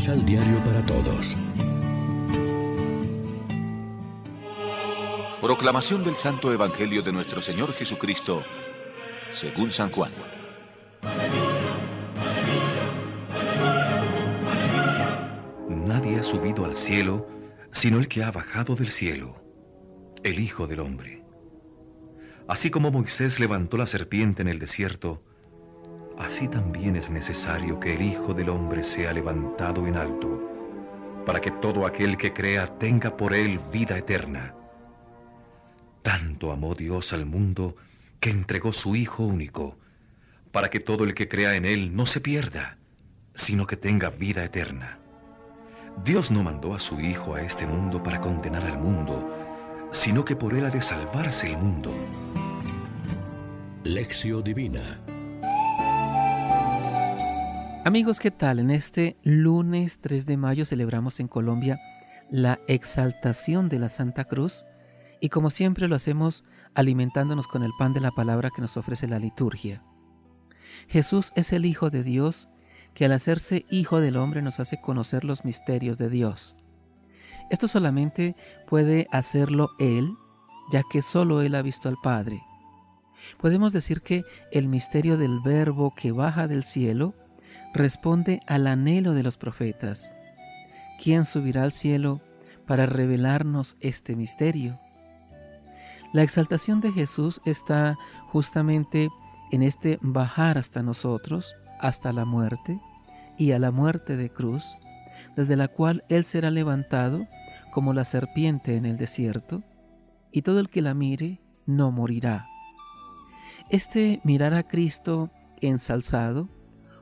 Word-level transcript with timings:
Misal 0.00 0.24
Diario 0.24 0.56
para 0.64 0.82
Todos. 0.86 1.36
Proclamación 5.42 6.02
del 6.02 6.16
Santo 6.16 6.50
Evangelio 6.54 7.02
de 7.02 7.12
nuestro 7.12 7.42
Señor 7.42 7.74
Jesucristo, 7.74 8.42
según 9.30 9.70
San 9.70 9.90
Juan. 9.90 10.10
Nadie 15.68 16.18
ha 16.18 16.24
subido 16.24 16.64
al 16.64 16.76
cielo 16.76 17.28
sino 17.70 17.98
el 17.98 18.08
que 18.08 18.24
ha 18.24 18.30
bajado 18.30 18.76
del 18.76 18.92
cielo, 18.92 19.44
el 20.22 20.40
Hijo 20.40 20.66
del 20.66 20.80
Hombre. 20.80 21.22
Así 22.48 22.70
como 22.70 22.90
Moisés 22.90 23.38
levantó 23.38 23.76
la 23.76 23.84
serpiente 23.84 24.40
en 24.40 24.48
el 24.48 24.60
desierto, 24.60 25.22
así 26.20 26.48
también 26.48 26.96
es 26.96 27.10
necesario 27.10 27.80
que 27.80 27.94
el 27.94 28.02
Hijo 28.02 28.34
del 28.34 28.50
Hombre 28.50 28.84
sea 28.84 29.12
levantado 29.12 29.86
en 29.86 29.96
alto, 29.96 30.40
para 31.24 31.40
que 31.40 31.50
todo 31.50 31.86
aquel 31.86 32.16
que 32.16 32.32
crea 32.32 32.78
tenga 32.78 33.16
por 33.16 33.34
él 33.34 33.58
vida 33.72 33.96
eterna. 33.96 34.54
Tanto 36.02 36.52
amó 36.52 36.74
Dios 36.74 37.12
al 37.12 37.26
mundo 37.26 37.76
que 38.20 38.30
entregó 38.30 38.72
su 38.72 38.96
Hijo 38.96 39.24
único, 39.24 39.78
para 40.52 40.68
que 40.68 40.80
todo 40.80 41.04
el 41.04 41.14
que 41.14 41.28
crea 41.28 41.54
en 41.54 41.64
él 41.64 41.94
no 41.94 42.06
se 42.06 42.20
pierda, 42.20 42.76
sino 43.34 43.66
que 43.66 43.76
tenga 43.76 44.10
vida 44.10 44.44
eterna. 44.44 44.98
Dios 46.04 46.30
no 46.30 46.42
mandó 46.42 46.74
a 46.74 46.78
su 46.78 47.00
Hijo 47.00 47.34
a 47.34 47.42
este 47.42 47.66
mundo 47.66 48.02
para 48.02 48.20
condenar 48.20 48.64
al 48.64 48.78
mundo, 48.78 49.88
sino 49.90 50.24
que 50.24 50.36
por 50.36 50.54
él 50.54 50.66
ha 50.66 50.70
de 50.70 50.82
salvarse 50.82 51.46
el 51.48 51.56
mundo. 51.56 51.92
Lección 53.84 54.44
Divina 54.44 55.00
Amigos, 57.82 58.20
¿qué 58.20 58.30
tal? 58.30 58.58
En 58.58 58.70
este 58.70 59.16
lunes 59.22 60.00
3 60.00 60.26
de 60.26 60.36
mayo 60.36 60.66
celebramos 60.66 61.18
en 61.18 61.28
Colombia 61.28 61.80
la 62.30 62.60
exaltación 62.68 63.70
de 63.70 63.78
la 63.78 63.88
Santa 63.88 64.26
Cruz 64.26 64.66
y 65.18 65.30
como 65.30 65.48
siempre 65.48 65.88
lo 65.88 65.96
hacemos 65.96 66.44
alimentándonos 66.74 67.46
con 67.46 67.62
el 67.62 67.70
pan 67.78 67.94
de 67.94 68.02
la 68.02 68.10
palabra 68.10 68.50
que 68.54 68.60
nos 68.60 68.76
ofrece 68.76 69.08
la 69.08 69.18
liturgia. 69.18 69.82
Jesús 70.88 71.32
es 71.36 71.54
el 71.54 71.64
Hijo 71.64 71.88
de 71.88 72.02
Dios 72.02 72.50
que 72.92 73.06
al 73.06 73.12
hacerse 73.12 73.64
Hijo 73.70 74.00
del 74.00 74.18
hombre 74.18 74.42
nos 74.42 74.60
hace 74.60 74.78
conocer 74.78 75.24
los 75.24 75.46
misterios 75.46 75.96
de 75.96 76.10
Dios. 76.10 76.56
Esto 77.48 77.66
solamente 77.66 78.36
puede 78.66 79.06
hacerlo 79.10 79.70
Él, 79.78 80.12
ya 80.70 80.82
que 80.90 81.00
solo 81.00 81.40
Él 81.40 81.54
ha 81.54 81.62
visto 81.62 81.88
al 81.88 81.96
Padre. 82.02 82.42
Podemos 83.40 83.72
decir 83.72 84.02
que 84.02 84.22
el 84.52 84.68
misterio 84.68 85.16
del 85.16 85.40
Verbo 85.40 85.94
que 85.94 86.12
baja 86.12 86.46
del 86.46 86.62
cielo 86.62 87.14
responde 87.72 88.40
al 88.46 88.66
anhelo 88.66 89.14
de 89.14 89.22
los 89.22 89.36
profetas. 89.36 90.10
¿Quién 91.02 91.24
subirá 91.24 91.62
al 91.62 91.72
cielo 91.72 92.20
para 92.66 92.86
revelarnos 92.86 93.76
este 93.80 94.16
misterio? 94.16 94.78
La 96.12 96.22
exaltación 96.22 96.80
de 96.80 96.92
Jesús 96.92 97.40
está 97.44 97.96
justamente 98.28 99.08
en 99.52 99.62
este 99.62 99.98
bajar 100.02 100.58
hasta 100.58 100.82
nosotros, 100.82 101.54
hasta 101.78 102.12
la 102.12 102.24
muerte 102.24 102.80
y 103.38 103.52
a 103.52 103.58
la 103.58 103.70
muerte 103.70 104.16
de 104.16 104.30
cruz, 104.30 104.76
desde 105.36 105.56
la 105.56 105.68
cual 105.68 106.04
Él 106.08 106.24
será 106.24 106.50
levantado 106.50 107.26
como 107.72 107.92
la 107.92 108.04
serpiente 108.04 108.76
en 108.76 108.84
el 108.84 108.96
desierto, 108.96 109.62
y 110.32 110.42
todo 110.42 110.60
el 110.60 110.68
que 110.68 110.82
la 110.82 110.94
mire 110.94 111.40
no 111.66 111.92
morirá. 111.92 112.46
Este 113.70 114.20
mirar 114.24 114.54
a 114.54 114.64
Cristo 114.64 115.30
ensalzado, 115.60 116.48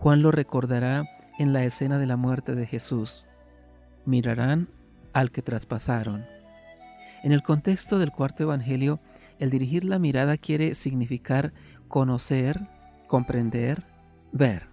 Juan 0.00 0.22
lo 0.22 0.30
recordará 0.30 1.04
en 1.38 1.52
la 1.52 1.62
escena 1.62 1.98
de 1.98 2.06
la 2.06 2.16
muerte 2.16 2.54
de 2.54 2.64
Jesús. 2.64 3.28
Mirarán 4.06 4.68
al 5.12 5.30
que 5.30 5.42
traspasaron. 5.42 6.24
En 7.22 7.32
el 7.32 7.42
contexto 7.42 7.98
del 7.98 8.10
cuarto 8.10 8.42
Evangelio, 8.42 8.98
el 9.38 9.50
dirigir 9.50 9.84
la 9.84 9.98
mirada 9.98 10.38
quiere 10.38 10.72
significar 10.72 11.52
conocer, 11.88 12.66
comprender, 13.08 13.82
ver. 14.32 14.68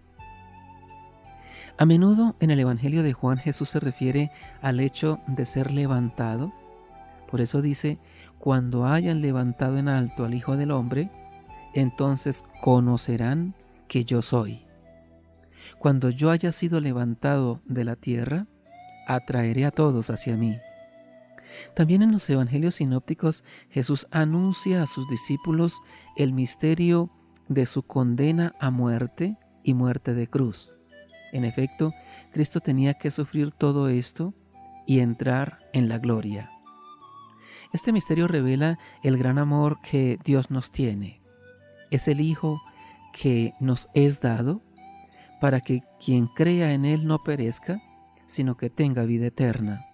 A 1.78 1.86
menudo 1.86 2.38
en 2.40 2.50
el 2.50 2.62
Evangelio 2.62 3.04
de 3.04 3.12
Juan 3.12 3.38
Jesús 3.38 3.68
se 3.68 3.82
refiere 3.82 4.32
al 4.62 4.80
hecho 4.80 5.20
de 5.28 5.46
ser 5.46 5.72
levantado. 5.72 6.54
Por 7.30 7.42
eso 7.42 7.62
dice, 7.62 7.98
cuando 8.40 8.86
hayan 8.86 9.22
levantado 9.22 9.78
en 9.78 9.90
alto 9.90 10.24
al 10.24 10.34
Hijo 10.34 10.56
del 10.56 10.72
Hombre, 10.72 11.10
entonces 11.74 12.46
conocerán 12.62 13.56
que 13.90 14.06
yo 14.06 14.22
soy. 14.22 14.67
Cuando 15.80 16.10
yo 16.10 16.30
haya 16.30 16.52
sido 16.52 16.80
levantado 16.82 17.62
de 17.66 17.84
la 17.84 17.96
tierra, 17.96 18.48
atraeré 19.08 19.66
a 19.66 19.72
todos 19.72 20.10
hacia 20.10 20.36
mí. 20.36 20.58
También 21.76 22.02
en 22.02 22.12
los 22.12 22.30
Evangelios 22.30 22.76
sinópticos 22.76 23.44
Jesús 23.70 24.08
anuncia 24.12 24.84
a 24.84 24.88
sus 24.88 25.08
discípulos 25.08 25.82
el 26.16 26.34
misterio 26.34 27.10
de 27.48 27.66
su 27.66 27.84
condena 27.84 28.54
a 28.60 28.70
muerte 28.70 29.38
y 29.64 29.74
muerte 29.74 30.14
de 30.14 30.28
cruz. 30.28 30.74
En 31.32 31.46
efecto, 31.46 31.94
Cristo 32.32 32.60
tenía 32.60 32.94
que 32.96 33.12
sufrir 33.12 33.52
todo 33.52 33.90
esto 33.90 34.34
y 34.86 35.00
entrar 35.00 35.60
en 35.74 35.90
la 35.90 36.00
gloria. 36.00 36.50
Este 37.74 37.92
misterio 37.92 38.28
revela 38.28 38.80
el 39.04 39.18
gran 39.18 39.38
amor 39.38 39.80
que 39.82 40.18
Dios 40.24 40.50
nos 40.50 40.72
tiene. 40.72 41.22
Es 41.92 42.08
el 42.08 42.22
Hijo 42.22 42.62
que 43.14 43.54
nos 43.60 43.90
es 43.94 44.22
dado 44.22 44.62
para 45.40 45.62
que 45.62 45.84
quien 46.04 46.28
crea 46.28 46.74
en 46.74 46.86
Él 46.86 47.06
no 47.06 47.24
perezca, 47.24 47.82
sino 48.26 48.58
que 48.58 48.70
tenga 48.70 49.04
vida 49.04 49.28
eterna. 49.28 49.86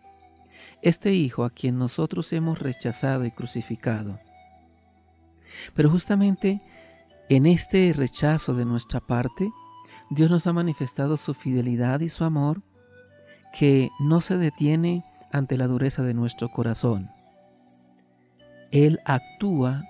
Este 0.81 1.14
Hijo 1.14 1.44
a 1.44 1.50
quien 1.50 1.78
nosotros 1.78 2.31
hemos 2.34 2.59
rechazado 2.59 3.26
y 3.26 3.31
crucificado. 3.31 4.20
Pero 5.76 5.90
justamente 5.90 6.62
en 7.30 7.46
este 7.46 7.94
rechazo 7.94 8.54
de 8.54 8.66
nuestra 8.66 9.00
parte, 9.00 9.50
Dios 10.09 10.30
nos 10.30 10.46
ha 10.48 10.54
manifestado 10.54 11.18
su 11.18 11.34
fidelidad 11.34 12.02
y 12.02 12.10
su 12.10 12.24
amor 12.24 12.62
que 13.58 13.90
no 14.00 14.20
se 14.22 14.38
detiene 14.38 15.06
ante 15.31 15.58
la 15.58 15.68
dureza 15.68 16.04
de 16.04 16.14
nuestro 16.14 16.50
corazón. 16.50 17.10
Él 18.72 19.00
actúa, 19.06 19.84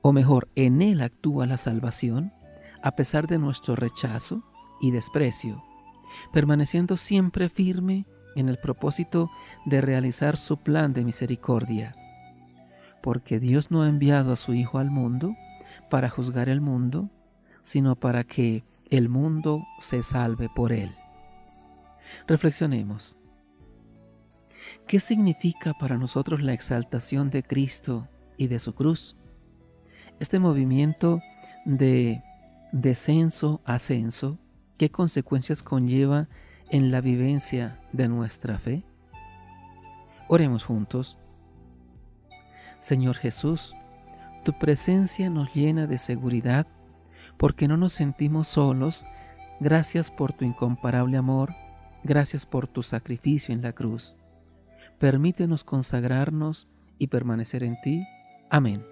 o 0.00 0.12
mejor, 0.12 0.48
en 0.56 0.82
Él 0.82 1.00
actúa 1.00 1.46
la 1.46 1.58
salvación 1.58 2.32
a 2.82 2.96
pesar 2.96 3.26
de 3.26 3.38
nuestro 3.38 3.76
rechazo 3.76 4.42
y 4.80 4.90
desprecio, 4.90 5.62
permaneciendo 6.32 6.96
siempre 6.96 7.48
firme 7.48 8.06
en 8.34 8.48
el 8.48 8.58
propósito 8.58 9.30
de 9.64 9.80
realizar 9.80 10.36
su 10.36 10.58
plan 10.58 10.92
de 10.92 11.04
misericordia. 11.04 11.94
Porque 13.02 13.40
Dios 13.40 13.70
no 13.70 13.82
ha 13.82 13.88
enviado 13.88 14.32
a 14.32 14.36
su 14.36 14.54
Hijo 14.54 14.78
al 14.78 14.90
mundo 14.90 15.36
para 15.90 16.08
juzgar 16.08 16.48
el 16.48 16.60
mundo, 16.60 17.10
sino 17.62 17.96
para 17.96 18.24
que 18.24 18.64
el 18.90 19.08
mundo 19.08 19.66
se 19.78 20.02
salve 20.02 20.48
por 20.54 20.72
él. 20.72 20.94
Reflexionemos. 22.26 23.16
¿Qué 24.86 25.00
significa 25.00 25.74
para 25.74 25.96
nosotros 25.96 26.42
la 26.42 26.52
exaltación 26.52 27.30
de 27.30 27.42
Cristo 27.42 28.08
y 28.36 28.48
de 28.48 28.58
su 28.58 28.74
cruz? 28.74 29.16
Este 30.20 30.38
movimiento 30.38 31.20
de 31.64 32.22
descenso, 32.72 33.60
ascenso, 33.64 34.38
¿qué 34.78 34.90
consecuencias 34.90 35.62
conlleva 35.62 36.28
en 36.70 36.90
la 36.90 37.00
vivencia 37.00 37.80
de 37.92 38.08
nuestra 38.08 38.58
fe? 38.58 38.84
Oremos 40.28 40.64
juntos. 40.64 41.18
Señor 42.80 43.16
Jesús, 43.16 43.76
tu 44.44 44.58
presencia 44.58 45.30
nos 45.30 45.54
llena 45.54 45.86
de 45.86 45.98
seguridad 45.98 46.66
porque 47.36 47.68
no 47.68 47.76
nos 47.76 47.92
sentimos 47.92 48.48
solos. 48.48 49.04
Gracias 49.60 50.10
por 50.10 50.32
tu 50.32 50.44
incomparable 50.44 51.16
amor. 51.16 51.54
Gracias 52.02 52.46
por 52.46 52.66
tu 52.66 52.82
sacrificio 52.82 53.54
en 53.54 53.62
la 53.62 53.72
cruz. 53.72 54.16
Permítenos 54.98 55.62
consagrarnos 55.62 56.66
y 56.98 57.08
permanecer 57.08 57.62
en 57.62 57.80
ti. 57.80 58.04
Amén. 58.50 58.91